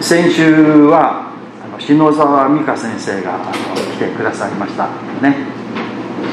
[0.00, 1.32] 先週は
[1.80, 3.38] 篠沢美香先生が
[3.94, 4.88] 来てくださいました。
[5.20, 5.36] ね。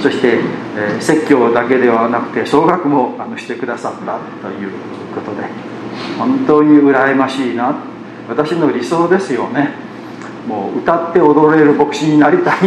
[0.02, 0.40] そして、
[0.78, 4.72] えー、説教だけではなくて総額もあのしてくださったという
[5.14, 5.48] ことで
[6.18, 7.76] 本当に羨ましいな。
[8.28, 9.70] 私の理想ですよね。
[10.48, 12.66] もう歌って踊れる牧師になりたいと。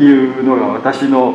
[0.02, 1.34] いうのが私の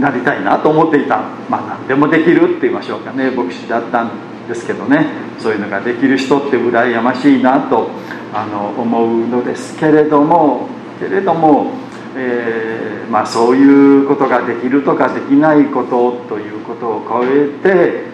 [0.00, 1.20] なりたいなと思っていた。
[1.48, 3.30] まあ何でもできるって言いましょうかね。
[3.30, 5.06] 牧師だったんでですけどね
[5.38, 7.90] そういうのができる人って羨ましいなと
[8.32, 11.72] あの思うのですけれどもけれども、
[12.16, 18.04] えー、まあ、そういうことができるとかできないことということを超えて、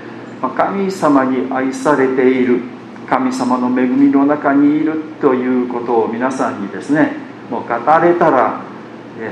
[0.40, 2.60] ま、神様に愛されている
[3.08, 7.12] 神様の恵みの中にいるということを皆さんにですね
[7.50, 8.62] もう語れたら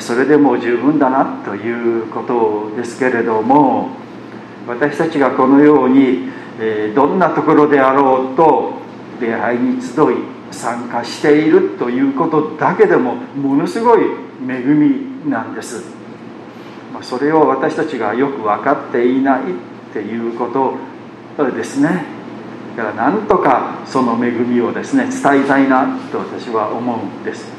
[0.01, 3.91] それでも十分だなということですけれども
[4.67, 8.73] 私たちがこのようにえどんなところであろうと
[9.21, 14.01] 礼拝に集い参加しているということだけでもものすごい
[14.49, 15.85] 恵みなんです。
[17.03, 19.45] それを私たちがよく分かっていないっ
[19.93, 20.49] ていうこ
[21.37, 22.05] とですね。
[22.77, 27.53] だからなんとかその恵みをですね伝えたいなと私は思うんです。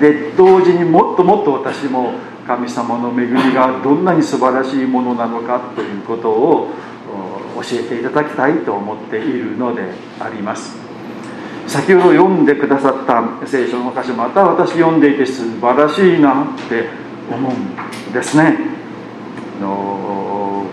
[0.00, 2.14] で同時にもっともっと私も
[2.46, 6.70] 神様の恵みがどんなに素晴らしいものなのかということを
[7.54, 9.82] 教えていただきたいと思っているので
[10.20, 10.76] あります。
[11.66, 16.88] 先ほど読んでくださった聖書の箇所また私読んでいて素晴らしいなって
[17.30, 18.58] 思うんですね。
[19.60, 20.66] の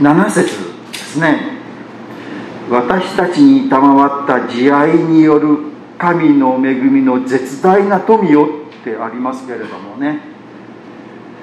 [0.00, 0.46] 7節
[0.92, 1.56] ですね。
[2.68, 5.58] 私たちに賜った慈愛による
[5.98, 8.48] 神の恵みの絶大な富よ
[8.80, 10.20] ってありますけれどもね。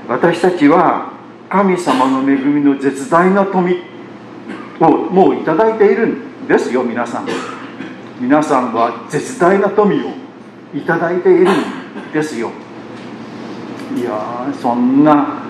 [0.07, 1.12] 私たちは
[1.53, 3.71] 神様の恵みの絶大な富
[4.79, 7.27] をもういただいているんですよ皆さん。
[8.19, 10.07] 皆さんは絶大な富を
[10.73, 12.49] いただいているんですよ。
[13.95, 15.43] いやそんな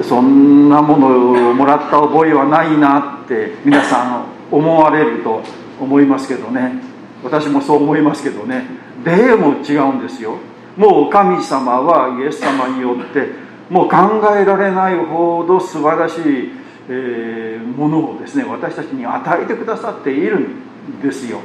[0.00, 5.42] そんなものをもらった覚えはないなって皆さん思われると
[5.80, 6.80] 思いますけどね。
[7.24, 8.64] 私もそう思いますけどね。
[9.02, 10.36] でも違うんですよ。
[10.76, 13.96] もう神様はイエス様によってもう考
[14.36, 16.52] えられないほど素晴らしい、
[16.88, 21.40] えー、ものをですね私たちに与えてくださっているんですよ。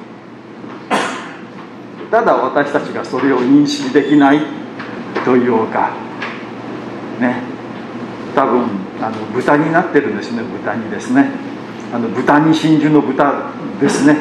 [2.11, 4.41] ただ私たちがそれを認識できない
[5.25, 5.91] というか
[7.19, 7.41] ね。
[8.35, 8.65] 多分
[9.01, 11.29] あの豚になってるんですね豚にですね。
[11.93, 14.17] あの豚に真珠の豚ですね。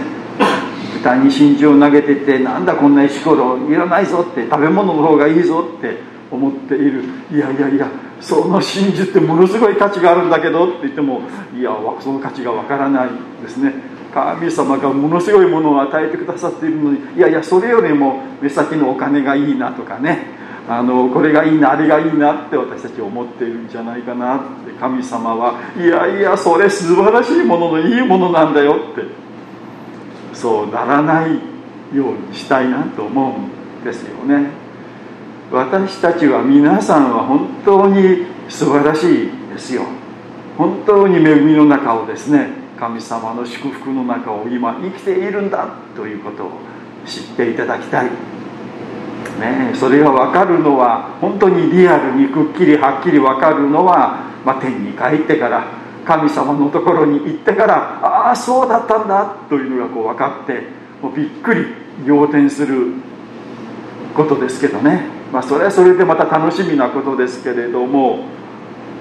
[0.95, 7.05] 豚に真珠を投げててなんだこんな石ころいらないぞって食べ物の方がいいぞって思っている。
[7.33, 7.89] いやいやいや
[8.21, 11.23] その真珠ってものすごい価値があるんだけどって言っても
[11.57, 11.71] いや
[12.01, 13.09] その価値がわからない
[13.43, 13.73] ですね。
[14.13, 20.39] 神様がものすごいものを与えてくださっているのにいやいやそれよりも目先のお金がいいなとかね。
[20.69, 24.73] あのこれがいいなあれがいいなって私たち思っているんじゃないかなって。
[24.79, 29.03] 神様はいやいやそれ素晴らしいもののいいものなんだよって。
[30.33, 31.33] そうならない
[31.95, 34.60] ようにしたいなと思うんですよね。
[35.53, 39.83] 私たちは皆さんは本当に素晴らしいですよ。
[40.57, 46.51] 本当に恵みの中をですね神様の祝福の中を今生きているんだということを
[47.07, 48.11] 知っていただきたい、
[49.41, 55.65] ね、それが分かるのは本当にリアルにくっきりはっきり分かるのは、まあ、天に帰ってから
[56.05, 60.63] 神様のところに行ってからああそうだったんだというのがこう分かって
[61.03, 61.67] もうびっくり
[62.07, 62.93] 仰天する
[64.15, 65.20] ことですけどね。
[65.33, 68.25] まあ、それはそれでまた楽しみなことですけれども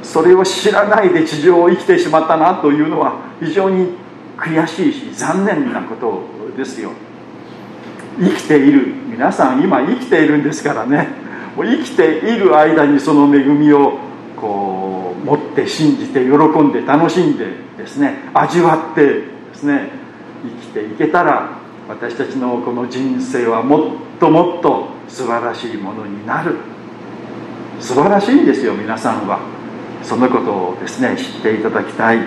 [0.04, 3.96] それを知らないで地上を生きてしまったなというのは非常に
[4.38, 6.24] 悔しいし残念なこと
[6.56, 6.92] ですよ。
[8.18, 8.88] 生きている。
[9.08, 11.08] 皆さん今生きているんですからね。
[11.56, 13.98] もう生きている間にその恵みを
[14.38, 17.48] こう持って信じて喜んで楽しんで
[17.78, 19.90] ですね味わってですね
[20.44, 21.59] 生きていけたら
[21.90, 26.56] 私たちのこの人生はもっともっと素晴らしいものになる。
[27.80, 29.40] 素晴らしいんですよ皆さんは。
[30.04, 32.20] そのことをですね知っていただきたい。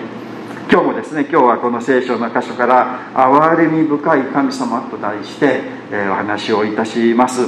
[0.68, 5.60] 今日もですね今日はこの聖書の箇所から「憐れみ深い神様」と題して、
[5.92, 7.42] えお話をいたします。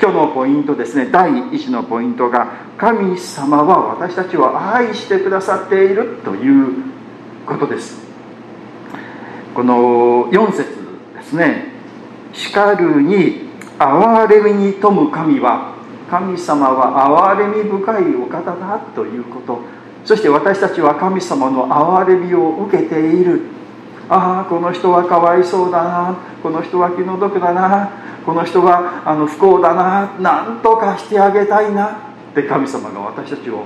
[0.00, 2.46] 今日のポイントですね第1のポイントが
[2.78, 6.72] 「神様は私たちを愛してくださっている」という
[7.44, 8.08] ことです。
[9.54, 10.77] この4節
[11.28, 11.64] ですね
[12.32, 13.48] 「しかるに
[13.78, 15.72] 憐れみに富む神は
[16.10, 19.60] 神様は憐れみ深いお方だということ。
[20.04, 23.42] そして私たちは神様の憐れみを受けている。
[24.08, 27.90] ああこの人はかわいそうだなこの人は気の毒だな
[28.24, 31.84] この人はあの不幸だななんとかしてあげたいな。
[32.30, 33.64] って神様が私たちを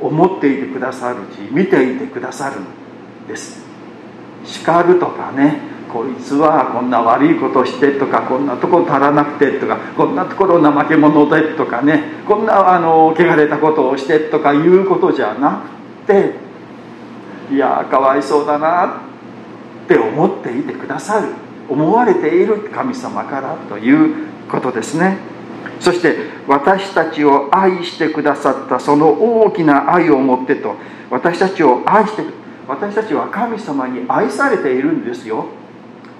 [0.00, 3.64] 思っていてくださるし見ていてくださるんです。
[4.44, 15.62] 叱るとかねこいつはこんな悪いことしてとかこんなとこ足らなくてとかこんなところ怠け者でとかねこんなあの汚れたことをしてとかいうことじゃな
[16.06, 16.34] くて
[17.54, 19.02] いやかわいそうだな
[19.84, 21.28] って思っていてくださる
[21.68, 25.18] 思われている神様からということですね。
[25.78, 26.16] そして
[26.46, 30.76] 私たちを愛してくださったその大きな愛を持ってと
[31.10, 32.22] 私たちを愛して
[32.68, 35.46] 私たちは神様に愛されているんですよ。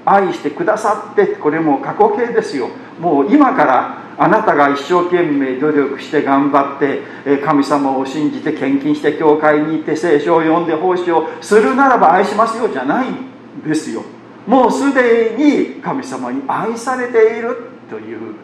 [0.05, 2.69] 愛してくださってこれも過去形ですよ。
[3.01, 14.03] もう今からあなたが一生懸命努力して頑張って神様を信じて献金して教会に行って聖書を読んで奉仕をするならば愛しますよじゃないんですよ。
[14.47, 17.57] もうすでに神様に愛されている
[17.89, 18.35] という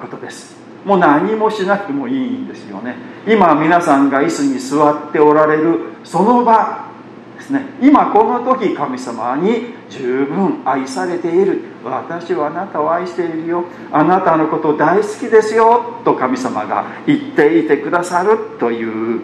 [0.00, 0.56] ことです。
[0.84, 2.96] もう何もしなくてもいいんですよね。
[3.26, 6.92] 今皆さんが椅子に座っておられるその場
[7.36, 7.62] ですね。
[7.80, 11.62] 今この時神様に十分愛されている。
[11.84, 13.64] 私はあなたを愛しているよ。
[13.92, 16.00] あなたのこと大好きですよ。
[16.04, 18.38] と神様が言っていてくださる。
[18.58, 19.22] という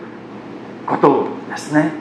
[0.87, 1.93] ことですね。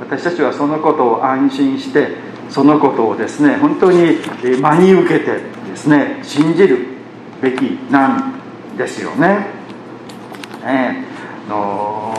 [0.00, 2.08] 私たちはそのことを安心して
[2.48, 4.18] そのことをですね本当に
[4.60, 6.86] 真に受けてですね信じる
[7.40, 9.46] べきなんですよね。
[10.64, 11.04] ね。
[11.48, 12.15] の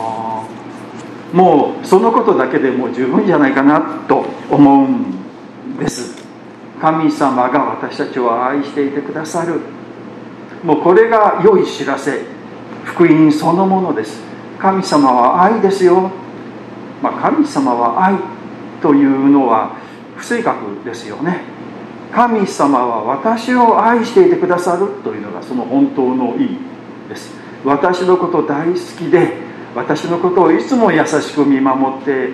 [1.32, 6.16] もうそのことだけでもう十分じゃないかなと思うんです。
[6.80, 9.60] 神様が私たちを愛していてくださる。
[10.64, 12.38] もうこれが良い知らせ。
[12.84, 14.20] 福音そのものです。
[14.58, 16.10] 神様は愛ですよ、
[17.02, 18.16] まあ、神様は愛
[18.82, 19.76] というのは
[20.16, 21.42] 不正確ですよね。
[22.12, 26.58] 神様は私を愛していてくださるというのがその本当の意味
[27.08, 27.32] です。
[27.64, 29.47] 私のこと大好きで
[29.78, 32.30] 私のことをいつも優しく見守って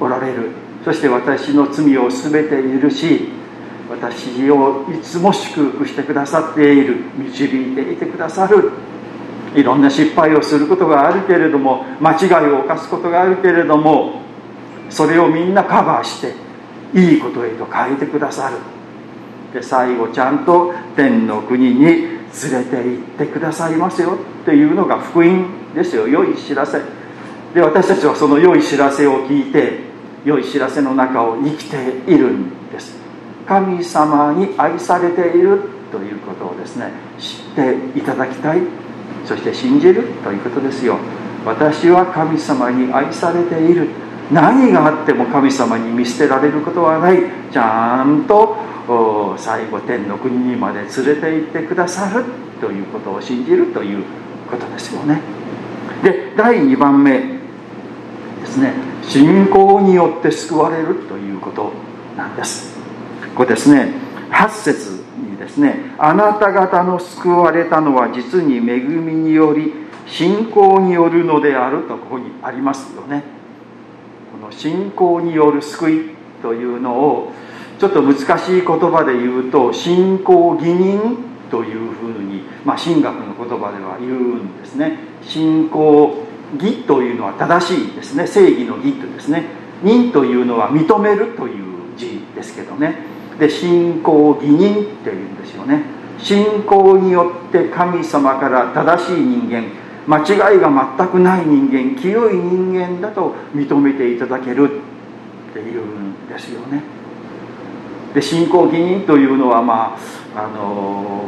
[0.00, 0.50] おられる。
[0.84, 3.28] そして私の罪を全て許し
[3.90, 6.96] 私をいつも祝福してくださっている。
[7.16, 8.70] 導いていてくださる。
[9.54, 14.20] いろんな失敗をすることがあるけれども間違いを犯すことがあるけれども
[14.90, 16.34] それをみんなカバーして
[16.98, 18.56] いいことへと変えてくださる。
[19.52, 22.18] で最後ちゃんと天の国に連
[22.52, 24.18] れて行ってくださいますよ。
[24.46, 26.06] っていうのが福音ですよ。
[26.06, 26.80] 良い知らせ。
[27.52, 29.80] で私たちはその良い知らせを聞いて
[30.24, 31.76] 良い知らせの中を生きて
[32.06, 32.94] いるんです。
[33.48, 38.60] 神様に愛されているということをですね知っていただきたい。
[39.24, 40.96] そして信じるということですよ。
[41.44, 43.88] 私は神様に愛されている。
[44.30, 47.18] 何があっても神様に見捨てられることはない。
[47.52, 48.56] ちゃんと
[49.38, 52.24] 最後天の国にまで連れて行ってくださる
[52.60, 54.04] ということを信じるという
[54.46, 55.20] ことですよね。
[56.02, 58.72] で第2番目ですね。
[59.02, 61.72] 信仰によって救われるということ
[62.16, 62.76] なんです。
[63.34, 63.92] ここですね。
[64.30, 65.94] 8節にですね。
[65.98, 69.72] あなた方の救われたのは実に恵みにより
[70.06, 73.22] 信仰によるのであるとここにありますよね。
[74.32, 76.10] この信仰による救い
[76.42, 77.32] というのを
[77.78, 84.98] ちょっと難しい言葉で言うと信仰義人というふうに、まあ、神学の言葉では言うんですね。
[85.22, 88.26] 信仰義というのは正しいですね。
[88.26, 89.44] 正義の義とですね。
[89.82, 92.96] 人というのは認めるという字ですけどね。
[93.38, 95.82] で信仰義人っていうんですよね。
[96.18, 99.64] 信仰によって神様から正しい人間
[100.06, 104.80] 間違いが全くない人間清い人間だと認めていただける
[105.50, 106.95] っていうんですよね。
[108.16, 109.94] で信仰義人というのはま
[110.34, 111.26] ああの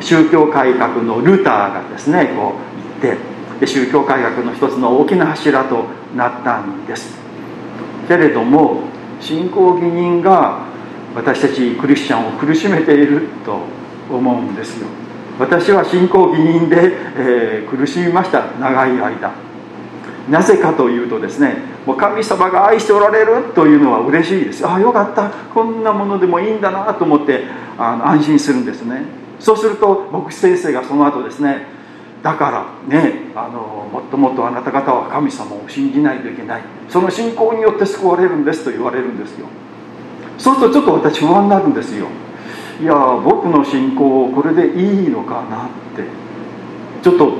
[0.00, 2.54] 宗教改革のルターがですねこ
[3.00, 3.20] う言って
[3.58, 7.18] で宗教改革の一つの大きな柱となったんです。
[8.06, 8.84] けれども
[9.20, 10.66] 信仰義人が
[11.16, 13.58] 私たちクリスチャンを苦しめていると
[14.08, 14.86] 思うんですよ。
[15.40, 18.52] 私は信仰義人で、えー、苦しみました。
[18.60, 19.49] 長い間。
[20.30, 24.66] なぜかというとですねもう神様が愛しておられるというのは嬉しいです。
[24.66, 25.30] ああよかった。
[25.52, 27.44] こんなものでもいいんだなと思って
[27.76, 29.02] あの安心するんですね。
[29.40, 31.66] そうすると牧師先生がその後ですね
[32.22, 36.62] だからねあのもっともっとあなた方は神様を信じないといけない。
[36.88, 39.46] その信仰によって救われるんですと言われるんですよ。
[40.38, 42.06] そうするとちょっと私不安になるんですよ。
[42.80, 42.94] いや
[43.24, 46.04] 僕の信仰これでいいのかなって。
[47.02, 47.32] ちょっと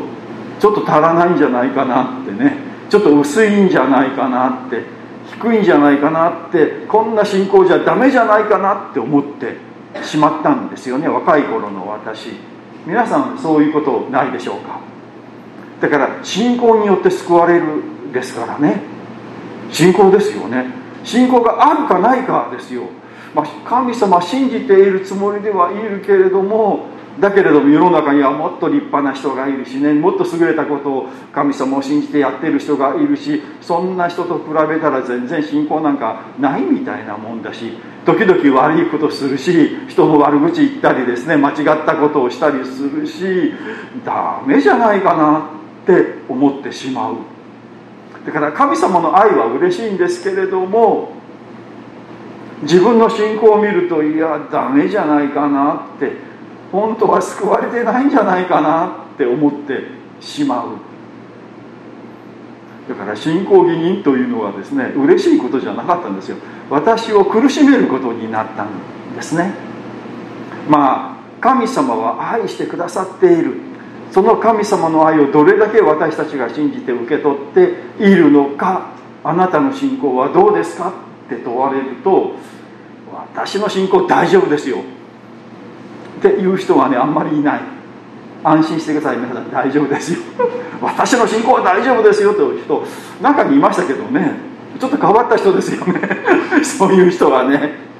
[0.58, 2.59] ちょっと足らないんじゃないかなってね。
[2.90, 4.84] ちょっと薄いんじゃないかなって
[5.32, 9.56] 低いんじゃないかなってこんな信仰じゃダメじゃないかなって思って
[10.04, 12.32] しまったんですよね若い頃の私。
[12.86, 14.80] 皆さんそういうことないでしょうか？
[15.80, 18.82] だから信仰によって救われるですからね。
[19.70, 20.66] 信仰ですよね。
[21.04, 22.82] 信仰があるかないかですよ、
[23.34, 26.86] まあ、神様信じているつもりではいるけれども
[27.20, 37.72] だけれども世の中にはもっと立派な人がいるしねもっと優れたことを神様を信じてやってる人がいるしそんな人と比べたら全然信仰なんかないみたいなもんだし
[38.06, 43.52] 時々悪いことするし人の悪口言ったりですね間違ったことをしたりするし
[44.04, 45.50] ダメじゃないかな
[45.82, 47.16] って思ってしまう。
[48.24, 51.12] だから神様の愛は嬉しいんですけれども
[52.62, 56.29] 自分の信仰を見るといやダメじゃないかなって
[56.72, 59.84] 本当は救われてないんじゃないかなって思って
[60.20, 60.90] しまう。
[62.88, 66.36] だから信仰義人というのはですね嬉しいことじゃなかったんですよ。
[66.68, 68.68] 私を苦しめることになったん
[69.14, 69.52] ですね。
[70.68, 73.54] まあ神様は愛してくださっている。
[74.10, 77.74] その神様の愛をどれだけ私たちが信じて受け取って
[78.04, 78.90] いるのか
[79.22, 80.92] あなたの信仰はどうですか
[81.26, 82.32] って問われると
[83.12, 84.78] 私の信仰大丈夫ですよ。
[86.20, 87.60] っていう人はねあんまりいない。
[88.42, 89.18] 安心してください。
[89.18, 90.20] 皆さん大丈夫ですよ。
[90.80, 92.84] 私の信仰は大丈夫ですよという人
[93.20, 94.34] 中にいましたけどね。
[94.78, 96.00] ちょっと変わった人ですよね。
[96.62, 97.90] そういう人はね。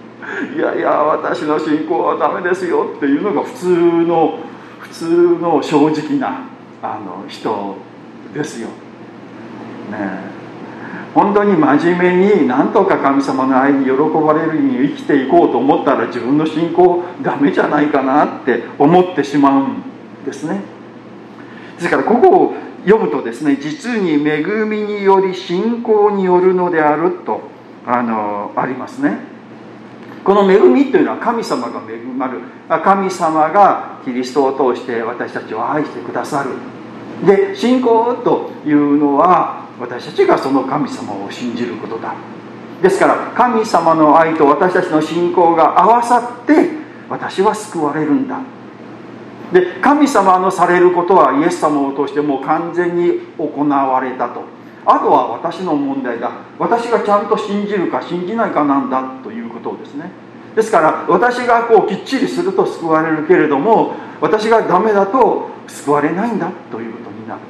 [0.56, 3.66] いやいや私の信仰はダメですよっていうのが普通
[4.06, 4.38] の
[4.78, 6.40] 普通の正直な
[6.82, 7.76] あの人
[8.32, 8.68] ですよ。
[9.90, 10.39] ね。
[11.14, 19.82] 本当に真面目に何とか神様の愛に喜ばれるように生きていこうと思ったら自分の信仰ダメじゃないかなって思ってしまうん
[20.24, 20.60] ですね。
[21.76, 27.40] ですからここを読むとですね実に恵みにより信仰によるのであると
[27.86, 29.18] あのありますね。
[30.24, 32.40] この恵みというのは神様が恵まる
[32.84, 36.50] 神様がキリストを通して私たちを愛してくださる
[37.26, 42.14] で信仰というのは私たちがその神様を信じることだ。
[42.82, 46.70] ですから神様の愛と私たちの信仰が合わさって
[47.08, 48.40] 私は救われるんだ。
[49.52, 54.42] で神様のされることはイエス様を通してもう完全に行われたと。
[54.87, 56.30] あとは私の問題だ。
[56.58, 60.10] 私がちゃんと信じるか信じないかなんだということですね。
[60.54, 67.40] ですから私がこうきっちりすると救われるけれども私がダメだと救われないんだということになる。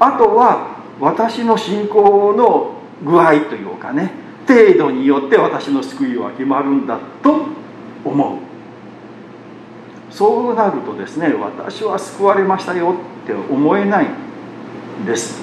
[0.00, 4.12] あとは私の信仰の具合というかね
[4.46, 7.46] 程度によって私の救いは決まるんだと
[8.04, 8.38] 思う。
[10.10, 14.06] そうなるとですね私は救われましたよって思えない
[15.02, 15.40] んです。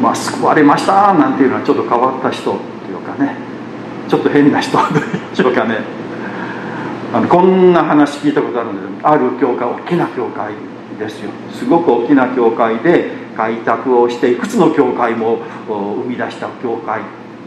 [0.00, 3.34] まあ、救われましたなんていうのはちょっと変わった人っていうかね
[4.08, 5.00] ちょっと変な人で
[5.34, 5.78] しょうかね。
[7.14, 9.06] あのこんな話聞いたことあるんです。
[9.06, 10.52] ある教会大きな教会
[10.98, 11.30] ですよ。
[11.52, 15.38] すごく大きな教会で開拓をしていくつの教会も
[15.68, 17.02] 生み出した教会。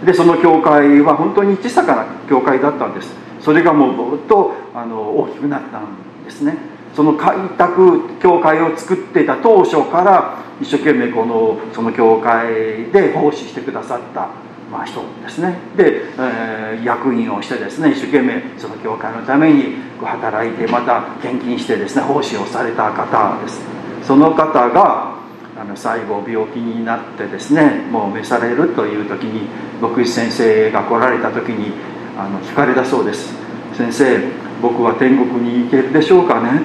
[0.05, 3.13] でその教会は本当に小さな教会だったんです。
[3.41, 6.57] それがもうずっとあの大きくなったんですね。
[6.95, 14.29] その開拓教会を作っていた当初から一生懸命このその教会で奉仕してくださった、
[14.71, 15.57] まあ、人ですね。
[15.77, 23.61] で、えー、役員をしてですね一生懸命その教会のために働いてまた献金してですね奉仕をされた方です。
[24.03, 25.18] その方が
[25.59, 29.49] あの最後病気になってですねもう召されるという時に
[29.81, 31.73] 牧師先生が来られた時に
[32.17, 33.33] あの聞かれたそうです。
[33.75, 34.19] 先生
[34.61, 36.61] 僕は天国に行けるでしょうかね？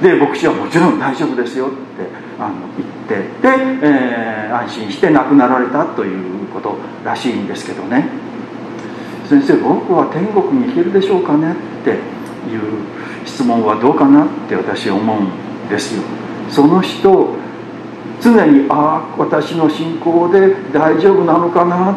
[0.02, 0.08] て。
[0.08, 1.76] で牧師はもちろん大丈夫ですよって
[2.38, 3.48] あの言ってで、
[3.86, 8.08] えー、安心して亡くなられたということらしいんですけどね。
[9.28, 11.52] 先生僕は天国に行けるでしょうかね？
[11.52, 11.98] っていう
[13.24, 14.24] 質問はどうかな？
[14.24, 16.02] って私思うんですよ。
[16.50, 17.34] その人
[18.20, 21.96] 常にああ私の信仰で大丈夫なのかなっ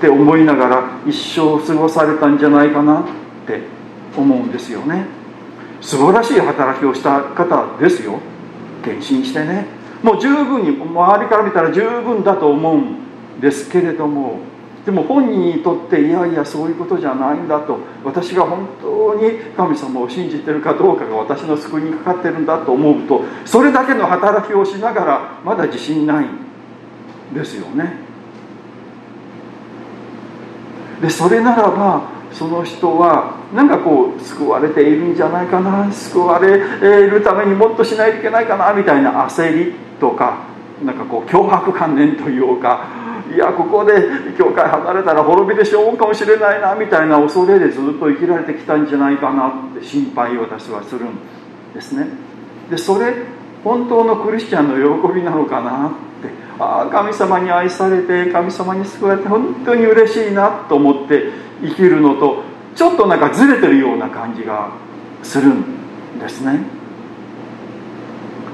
[0.00, 3.04] て思いながら一生過ごされたんじゃないかなっ
[3.46, 3.62] て
[4.16, 5.06] 思うんですよね。
[5.80, 8.20] 素晴らしい働きをした方ですよ。
[8.84, 9.66] 献身してね。
[10.02, 14.38] もう十分に周りから見たら十分だと思うんですけれども
[14.88, 27.98] でも本人にとっていやいやそういうことじゃないんだと私が本当に神様を信じてるかどうかが私の救いにかかってるんだと思うとそれだけの働きをしながらまだ自信ないんですよね。
[31.02, 36.56] でそれならばその人はなんかこう救われているんじゃないかな救われ
[37.10, 40.46] るためにもっとしないといけないかなみたいな焦りとか
[40.82, 43.92] なんかこう脅迫観念というかいやここで
[44.38, 51.18] 教会離れたら滅びてしまうかもしれないなみたいな恐れでずっと生きられてきたんじゃないかなって心配を私はするん
[51.74, 52.06] ですね。
[52.70, 53.14] でそれ
[53.62, 55.98] 本当のクリスチャンの喜びなのかなって。
[56.58, 61.30] ああ神様に愛されて神様に救われて本当に嬉しいなと思って
[61.62, 62.42] 生きるのと
[62.74, 64.72] ちょっとなんかずれてるような感じが
[65.22, 66.60] するんですね。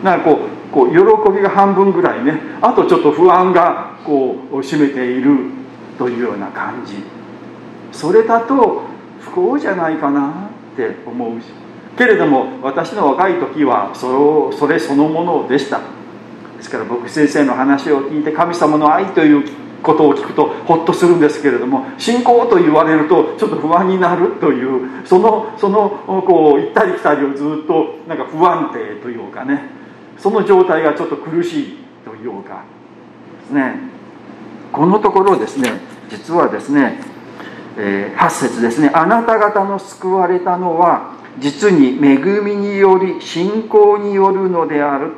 [0.02, 5.38] なんかこうこう喜びが半分ぐらいねあとちょっと不安がこう占めている
[5.96, 6.96] というような感じ。
[7.92, 8.82] それだと
[9.20, 11.46] 不幸じゃないかなって思うし。
[11.96, 15.80] けれども私の若い時はそれそれそのものでした。
[16.56, 19.44] ですから僕先生の話を聞いて神様の愛という
[19.80, 25.90] ことを聞くとホッとするんですけれども信仰と言われるとちょっと不安になるというそのその
[26.26, 29.83] こう行ったり来たりをずっとなんか不安定というかね。
[30.18, 32.64] その状態がちょっと苦しいというか
[33.42, 33.74] ですね。
[34.72, 35.80] このところですね
[36.10, 36.98] 実はですね、
[37.78, 38.90] えー、8節ですね。
[38.92, 45.12] あなた方の救われたのは実に恵みにより信仰によるのである。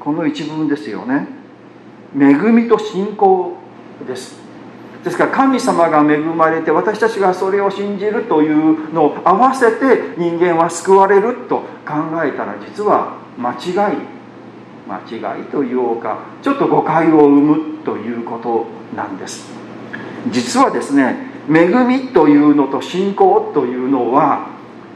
[0.00, 1.28] この一文ですよね。
[2.18, 3.56] 恵みと信仰
[4.06, 4.48] です。
[5.04, 14.17] ですから神様が恵まれて私たちがそれを信じるというのを合わせて人間は救われると考えたら実は間違い
[14.88, 15.00] 間
[15.36, 18.66] 違いというかちょっと誤解を生むということ
[18.96, 19.50] なんです。
[20.30, 24.48] 実はですね恵みというのと信仰というのは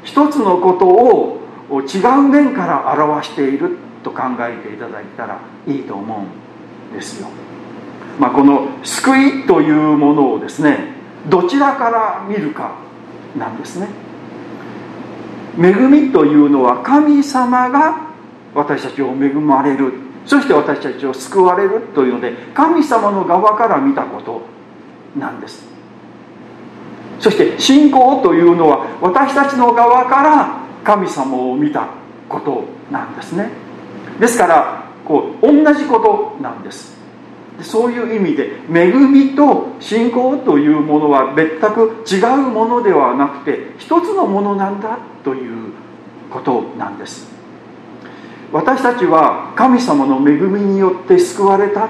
[0.04, 1.40] 一つのことを
[1.82, 7.28] 違う面から表していると考えていただいたらいいと思うんですよ、
[8.18, 10.92] まあ、この救いというものをですね
[11.28, 12.76] どちらから見るか
[13.38, 13.88] なんですね。
[15.58, 18.11] 恵みというのは神様が
[18.54, 19.92] 私たちを恵まれる。
[20.26, 24.42] そして私たちを救われるというので神様の側から見たこと
[25.18, 25.66] なんです。
[27.18, 31.88] そして信仰というのは私たちの側から神様を見た
[32.28, 33.50] ことなんですね。
[34.20, 35.98] ですからこう同じこ
[36.38, 36.92] となんです。
[37.60, 45.72] そういう意味で恵みと信仰というものは別く違うものではなくて一つのものなんだという
[46.30, 47.31] ことなんです。
[48.52, 51.88] 私たちは神様の恵みによって救われた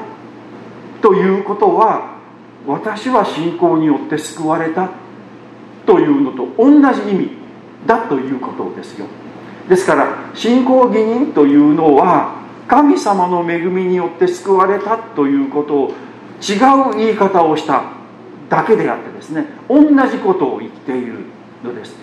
[1.00, 2.18] ということは
[2.66, 4.90] 私は信仰によって救われた
[5.84, 7.30] というのと同じ意味
[7.86, 9.06] だということですよ。
[9.68, 12.36] ですから信仰義人というのは
[12.68, 15.88] 神様の恵みによって救われたということを
[16.40, 16.54] 違
[16.92, 17.84] う言い方をした
[18.48, 21.24] だけであってですね同じことを言っている
[21.64, 22.01] のです。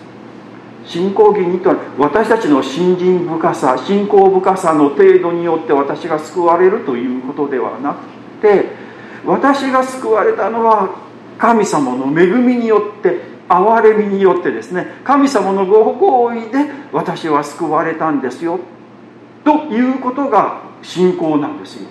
[0.90, 7.98] 信仰義人とは私たちの信心深さ信仰深さの程度によって私が救われるということではなく
[8.42, 8.66] て
[9.24, 10.96] 私が救われたのは
[11.38, 18.58] 神様の恵みによって憐れみによってですね神様のご好意で私は救われたんですよ
[19.44, 21.88] ということが信仰なんですよ。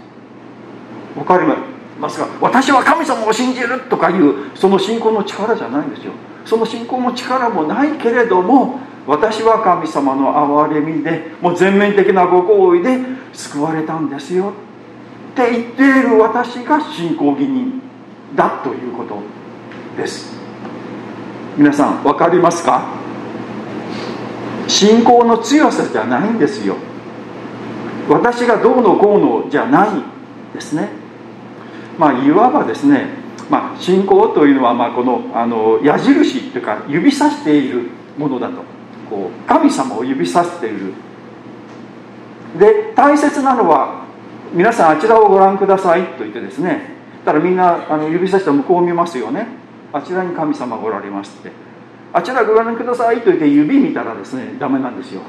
[1.16, 1.79] わかります？
[2.00, 6.14] か私は神様を信じるとかいうその信仰の力じゃないんですよ。
[6.46, 12.98] その信仰の力もないけれども私は神様の憐れみでもう全面的なご好意で
[13.34, 14.54] 救われたんですよ。
[15.34, 17.82] って言っている私が信仰義人
[18.36, 19.20] だということ
[19.98, 20.38] です。
[21.58, 22.98] 皆さん分かりますか？
[24.68, 26.76] 信仰の強さじゃないんですよ。
[28.08, 29.90] 私がどうのこうのじゃない
[30.54, 30.90] ですね。
[32.00, 33.10] まあいわばですね、
[33.50, 38.64] まあ、信仰というのはまあこのあの矢印というか指さしているものだと。
[39.10, 40.94] こう神様を指さしている。
[42.58, 44.06] で大切なのは
[44.54, 46.98] 皆さんあちらをご覧くださいと言ってですね。
[47.26, 49.48] たらみんなあの指さして向こうを見ますよね。
[49.92, 51.52] あちらに神様がおられますって。
[52.14, 55.22] あちらご覧くださいと言って指見たらですねダメなんですよ。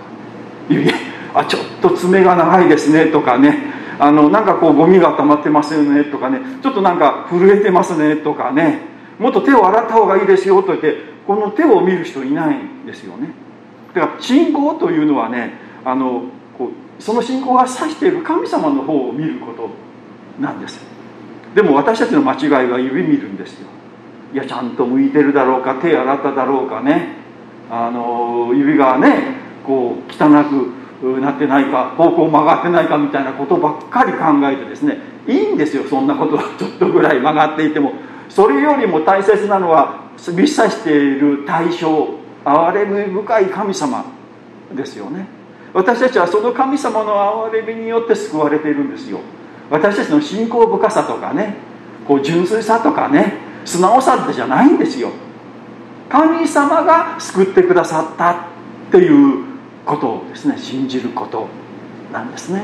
[0.69, 0.91] 指
[1.35, 3.80] あちょっと爪が長いですねとかね。
[4.01, 6.41] あのなんかこうゴミが溜まってますよねとかね。
[6.63, 8.81] ちょっとなんか震えてますねとかね。
[9.19, 13.29] もっと手を洗った方がいいですよと言ってこの手を見る人いないんですよね。
[13.95, 15.53] だから信仰というのはね
[15.85, 16.23] あの
[16.57, 19.69] こうその信仰が指している神様の方を見ること
[20.41, 20.81] なんです。
[21.55, 23.69] でも私たちの間違いは指見るんですよ。
[24.33, 27.17] いやちゃんと向いてるだろうか手洗っただろうかね。
[27.71, 29.35] あの指がね
[29.67, 37.93] こう汚くなってないか方向曲がってないかみたいなことばっかり考えてですねいいんですよそんなことはちょっとぐらい曲がっていても
[38.29, 44.05] それよりも大切なのは指さしている対象憐れみ深い神様
[44.75, 45.27] ですよね。
[45.73, 47.15] 私たちはその神様の
[47.51, 49.21] 憐れみによって救われているんですよ。
[49.71, 51.57] 私たちの信仰深さとかね
[52.07, 53.35] こう純粋さとかね
[53.65, 55.11] 素直さってじゃないんですよ。
[56.09, 58.37] 神様が救ってくださったっ
[58.91, 59.40] ていう
[59.91, 60.57] ことをですね。
[60.57, 61.49] 信じること
[62.13, 62.63] なんですね。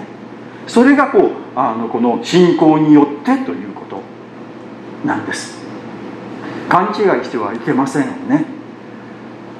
[0.68, 4.00] それがこうあのこの信仰によってということ
[5.04, 5.58] なんです。
[6.68, 8.44] 勘違いしてはいけませんよね。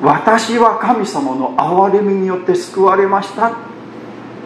[0.00, 3.57] 私は神様の憐れみによって救われました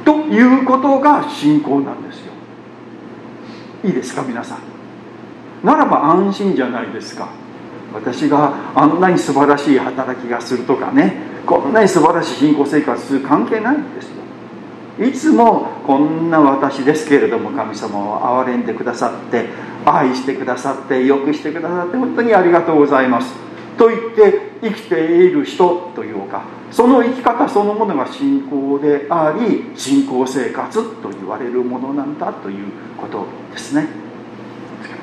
[0.04, 2.33] ということが信仰なんですよ。
[3.85, 4.59] いいですか皆さん。
[5.64, 7.28] ならば安心じゃないですか。
[7.92, 11.29] 私があんなに素晴らしい働きがするとかね。
[11.50, 14.08] こんなに素晴らしい信仰生活する関係ないんです。
[14.98, 19.46] よいつもこんな私ですけれども神様を憐れんでくださって
[19.84, 23.34] 愛してくださってよくしてくださって本当にありがとうございます
[23.78, 33.88] と言って生きている人というかその生き方そのものが信仰であり信仰生活と言われるものなんだということですね。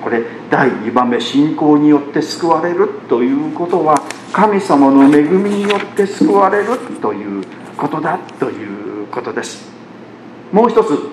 [0.01, 3.96] これ第2番目信仰によって救われるということは
[4.37, 7.43] 神様の恵みによって救われるという
[7.75, 9.67] ことだということです。
[10.51, 11.09] もう一つ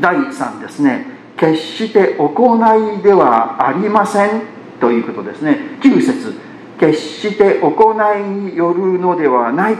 [0.00, 1.06] 第3ですね。
[1.36, 4.42] 決して行いではありません
[4.80, 5.58] ということですね。
[5.82, 6.34] 9節
[6.78, 9.76] 決して行いによるのではない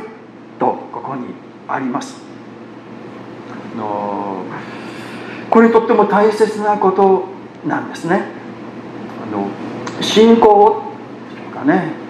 [0.59, 1.29] とここに
[1.69, 2.21] あります。
[3.79, 4.43] の
[5.51, 7.29] これとっても大切なこと
[7.65, 8.25] なんですね。
[9.23, 9.47] あの
[10.03, 10.83] 信仰
[11.53, 12.06] とかね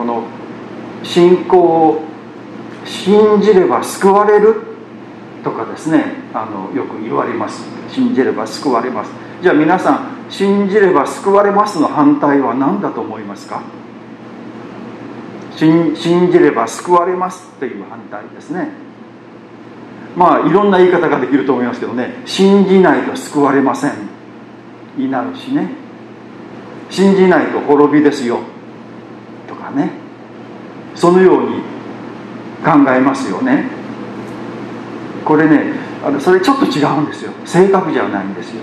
[0.00, 0.24] この
[1.02, 2.02] 信仰を
[2.86, 4.62] 信じれば救われる
[5.44, 7.62] とかですねあのよく言われます。
[7.90, 9.10] 信じれば救われます。
[9.42, 13.60] じゃあ皆さん信じれば救われますの反対は何だと思いますか？
[15.58, 15.94] 信
[16.32, 18.70] じれば救われますという反対ですね。
[20.16, 22.22] まあいろんな言い方ができると思いますけどね。
[22.24, 23.92] 信じないと救われません。
[24.96, 25.68] になるしね。
[26.88, 28.40] 信じないと滅びですよ。
[29.72, 29.90] ね。
[30.94, 31.62] そのように
[32.64, 33.68] 考えますよね。
[35.24, 35.72] これね
[36.04, 37.32] あのそれちょっと違うんですよ。
[37.44, 38.62] 正確じゃないんですよ。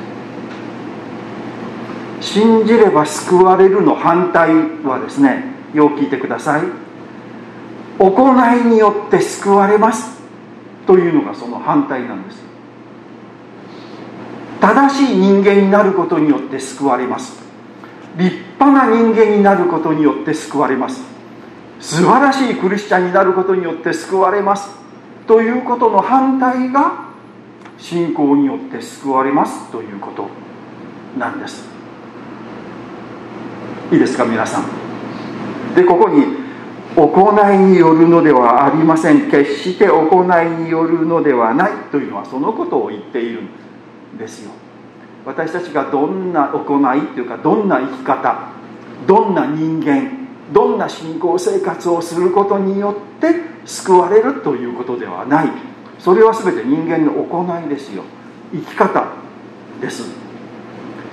[2.20, 4.50] 信じれば救われるの反対
[4.84, 6.63] はですねよう聞いてください。
[8.00, 10.20] 行いによって救われます
[10.86, 12.41] というのがその反対なんです。
[14.60, 17.46] 正しい人間になることによって救われます。
[18.17, 21.01] 立派な人間になることによって救われます。
[21.80, 24.69] 素晴らしいクリスチャンになることによって救われます。
[25.27, 27.08] ということの反対が
[27.77, 30.27] 信仰によって救われますということ
[31.17, 31.67] なんです。
[33.91, 34.65] いいですか皆さん。
[35.75, 36.25] でここに
[36.95, 39.30] 行いによるのではありません。
[39.30, 44.51] 決して行いによるのではないというのはそのことを言っているんですよ。
[45.27, 48.49] 私たちがどんな行いというかどんな生き方
[49.05, 50.09] どんな人間
[50.53, 53.35] どんな信仰生活をすることによって
[53.65, 55.49] 救われるということではない。
[55.99, 58.03] それは全て人間の行いですよ。
[58.53, 59.07] 生き方
[59.81, 60.03] です。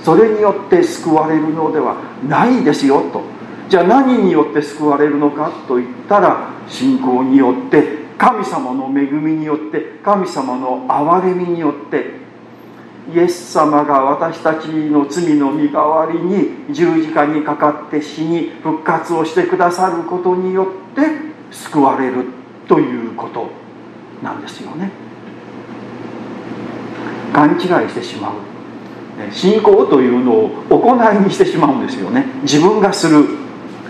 [0.04, 1.96] それによって救われるのでは
[2.28, 3.22] ないですよと。
[3.68, 12.23] じゃあ何によって救われるのかといったら信仰によって神様の恵みによって神様の憐れみによって
[13.12, 21.02] イエス様が私たちの罪の身代わりに十字架にかかって死に復活をしてくださることによって
[21.50, 22.24] 救われる
[22.66, 23.50] ということ
[24.22, 24.90] なんですよね。
[27.34, 28.32] 勘違いしてしまう。
[29.30, 32.24] 信仰というのを行いにしてしまうんですよね。
[32.42, 33.44] 自分がする。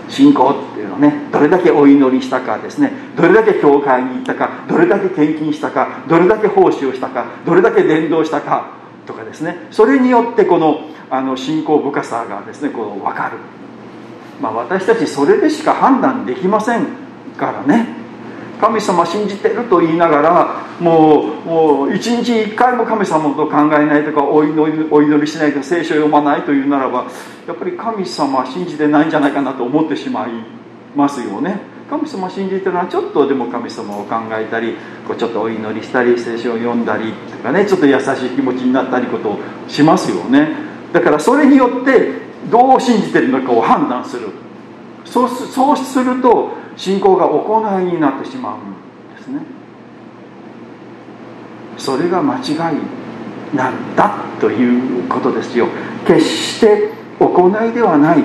[0.09, 2.91] 信仰っていうのねどれだけお祈りしたかですね。
[3.15, 8.84] どれだけ教会に行ったかどれだけ献金したかどれだけ奉仕をしたかどれだけ伝道したか。
[9.05, 9.67] とかですね。
[9.71, 13.37] それによってこのあの信仰深さがですねこう分かる、
[14.41, 16.87] まあ、私たちそれでしか判断できません
[17.37, 18.05] からね。
[18.59, 27.05] 神様信じてると言いながらもうもう一日一回も神様と考えないとかお祈りお祈りしないとか聖書を読まないというならば
[27.47, 30.31] やっぱり神様信じてないんじゃないかなと思ってしまい
[30.95, 31.74] ますよね。
[31.89, 34.75] 神様を信じてるのはちょっとでも神様を考えたり
[35.07, 40.49] こうちょっとお祈りしたり聖書を読んだりとかねちょっと優しい気持ちになったりことをしますよね。
[40.91, 44.29] だからそれによってどう信じてるのかを判断する。
[45.03, 49.41] そうそうすると信仰が行いになってしまうんですね。
[51.77, 55.67] それが間違いなんだということですよ。
[56.07, 58.23] 決して行いではない。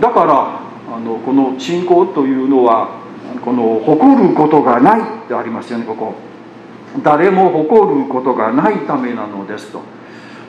[0.00, 3.00] だからあのこの信仰というのは
[3.44, 6.14] この誇ることがないってありますよねここ。
[7.02, 9.82] 誰も誇ることがないためなのですと。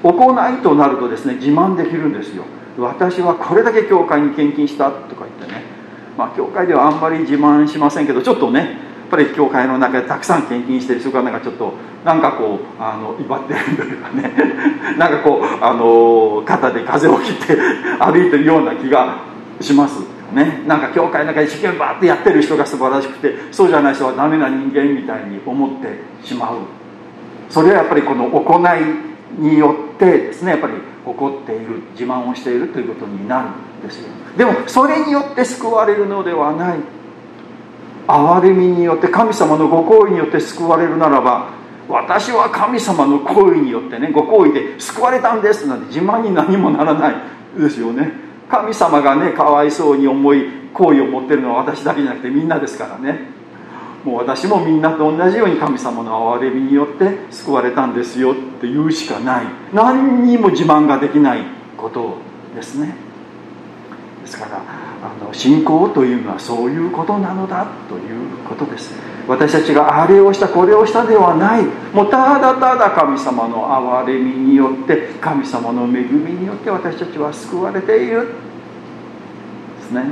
[0.04, 2.44] 行いとなるとですね自慢できるんですよ。
[2.78, 5.64] 私はこれだけ教会に献金したとか言ってね。
[6.18, 14.32] まあ教会ではあんまり自慢しませんけどちょっとねやっぱり教会の中でたくさん献金してる人がなんかちょっとなんかこうあの威張ってるというかね。
[14.98, 17.58] なんかこうあの肩で風を切って
[18.00, 19.18] 歩いてるような気が
[19.60, 20.15] します。
[20.34, 26.60] ねなんか教会の中で一生懸命バーってやってる人が素晴らしくてそうじゃない人はダメな人間みたいに思ってしまう。
[27.50, 30.74] それはやっぱりこの行いによってですねやっぱり
[31.06, 34.10] 誇っている自慢をしているということになるんですよ。
[34.38, 36.80] でもそれによって救われるのではない。
[38.08, 41.50] 憐れみによって神様のご好意によって救われるならば
[41.90, 47.16] 私は神様の行為によってねご好意で救われたんですなんて自慢に何もならない
[47.60, 48.12] ですよね。
[48.50, 53.34] 神様がねかわいそうに思い好意を持ってるのは私だけじゃなくてみんなですからね。
[54.04, 59.46] もう私もみんなと同じように神様の憐れみによって救われたんですよって言うしかない。
[59.74, 61.44] 何にも自慢ができない
[61.76, 62.18] こと
[62.56, 62.94] ですね。
[64.22, 68.94] ですからあの信仰というのはそういうことなのだということです。
[69.28, 71.64] 私たちがあれをしたこれをしたではない。
[71.94, 73.68] もうただただ神様の
[74.04, 78.28] 憐れみによって神様の恵みによって私たちは救われている。
[79.80, 80.04] ですね。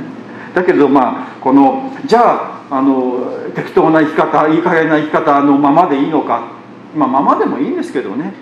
[0.54, 6.52] だけどまあこのじゃああの適当な生き方いい加減な生き方のままでいいのか。
[6.96, 8.32] まあままでもいいんですけどね。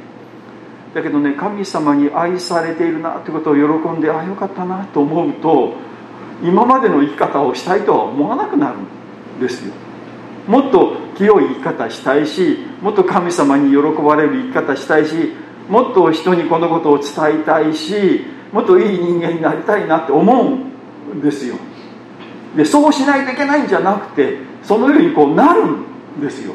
[0.95, 5.75] だけどね神様に愛されているなってことを喜んでああよかったなと思うと
[6.43, 9.73] 今までの生き方をしたいとは思わなくなるんですよ。
[10.47, 15.33] もっと清い生き方したいしもっと神様に喜ばれる生き方したいし
[15.69, 21.57] もっと人にこのことを伝えたいしもっといい人間になりたいなって思うんですよ。
[22.57, 26.55] でそうしないといけないんじゃなくてそのようにこうなるんですよ。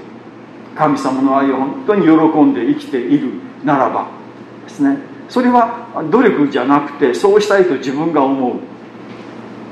[0.75, 3.31] 神様の愛を本当に喜んで生きている
[3.63, 4.07] ならば
[4.65, 4.97] ですね。
[5.27, 8.59] それは努力じゃなくてそうしたいと自分が思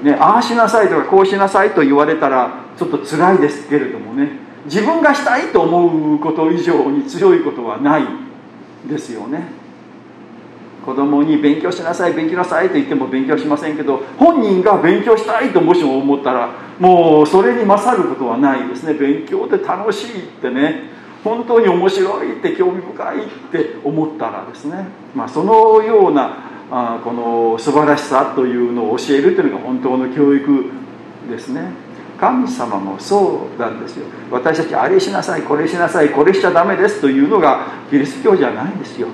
[0.01, 4.45] う、ね、ああしなさいとかこうしなさいと言われたらちょっと辛いですけれどもね。
[4.65, 8.03] 自分がしたいと思うこと以上に強いことはない
[8.88, 9.47] ですよね。
[10.85, 18.93] 子供に勉強しなさい勉強なさいと言っても勉強しませんけど本人が勉強したいともしも思ったらもうそれに勝ることはないですね。
[18.93, 20.95] 勉強って楽しいってね。
[21.23, 24.85] 本当に面白いって興味深いって思ったらですね、
[25.15, 26.38] まあ、そのような
[26.69, 30.65] あこの素晴らしさというのを教えるというのが本当の教育
[31.27, 31.84] ですね。
[32.19, 34.06] 神様もそうなんですよ。
[34.32, 39.08] 私たちあれしなさいこれしなさいこれしちゃダメですというのがキリスト教じゃないんですよ。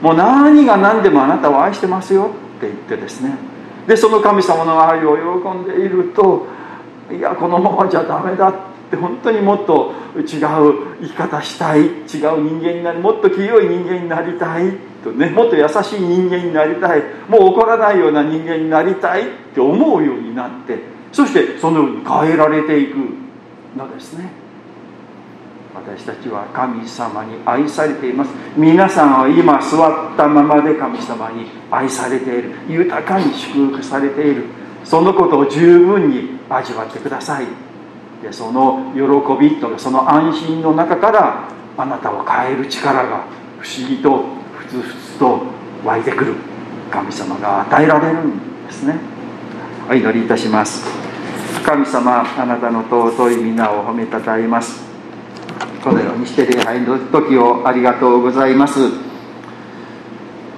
[0.00, 3.36] もう何が何でもあなたを愛してますよって言ってですね。
[3.86, 6.46] でその神様の愛を喜んでいると
[7.10, 8.54] いやこのままじゃダメだっ
[8.90, 10.24] て本当にもっと違う
[11.00, 22.96] 生き方したい違う人間になりもっと清い人間になりたいとねもっと優しい人間になりたいもう怒らないような人間になりたいって思うようになってそしてそのように変えられていく
[23.76, 24.30] のですね。
[25.74, 28.30] 私たちは神様に愛されています。
[28.56, 32.52] 皆さんは今座ったままで神様に愛されている。
[32.68, 34.44] 豊かに祝福されている。
[34.84, 37.46] そのことを十分に味わってください。
[38.22, 39.00] でその喜
[39.40, 43.24] びとその安心の中からあなたを変える力が
[43.58, 45.42] 不思議とふつふつと
[45.84, 46.34] 湧いてくる。
[46.90, 49.11] 神様が与えられるんですね。
[49.90, 50.86] お祈りいたします。
[51.64, 54.80] 神様あなたの尊い皆を褒めたたえます。
[55.82, 58.78] このようにして礼拝の時をありがとうございます。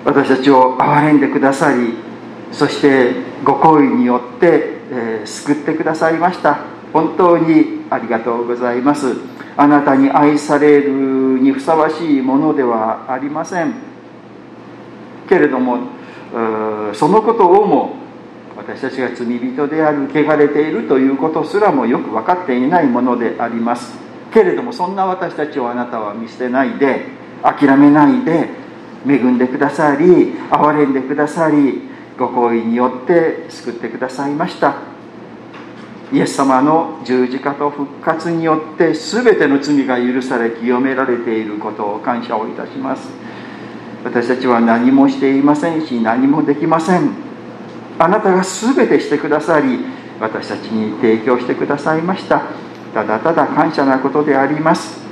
[0.05, 1.95] 私たちを憐れんでくださり
[2.53, 6.59] そしてご好意によって、えー、救ってくださいました。
[6.93, 9.17] 本当にありがとうございます。
[9.57, 10.91] あなたに愛される
[11.41, 13.75] にふさわしいものではありません。
[15.29, 15.79] けれども
[16.93, 18.04] そのことをも
[18.57, 23.99] 私たちが罪人である汚れているということすらもよく分かっていないものであります。
[24.33, 27.07] けれどもそんな私たちをあなたは見捨てないで
[27.43, 28.49] 諦めないで
[29.07, 31.83] 恵んでくださり憐れんでくださり
[32.19, 34.95] ご好意によって救ってくださいました。
[36.13, 43.09] イエス様の十字架と復活によって全ての罪が許され清められていることを感謝をいたします。
[44.05, 47.34] 私たちは何もしていませんし何もできません。
[47.99, 49.79] あなたが全てしてくださり
[50.21, 52.43] 私たちに提供してくださいました。
[52.93, 55.03] ただただ感謝なことであります。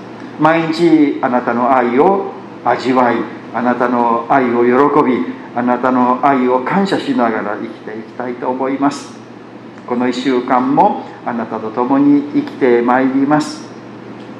[0.40, 2.32] 毎日あなたの愛を
[2.64, 3.16] 味わい
[3.54, 9.20] あなたの愛を喜びあなたの愛を感謝しながら生きていきたいと思います。
[9.86, 13.68] この1週間もあなたと共に生きてまいります。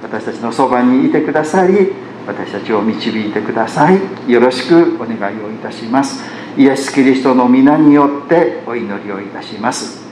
[0.03, 1.93] 私たちのそばにいてくださり
[2.27, 4.01] 私たちを導いてください。
[4.31, 6.42] よろしくお願いをいたします。
[6.57, 10.03] イエス・キリストの皆によってお祈りをいたします。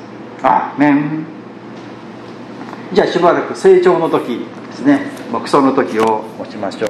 [0.42, 1.24] アーメン。
[2.92, 5.00] じゃあしばらく成長の時ですね。
[5.30, 6.89] 黙想の時を持ちましょう。